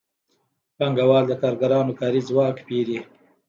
[0.77, 2.99] پانګوال د کارګرانو کاري ځواک پېري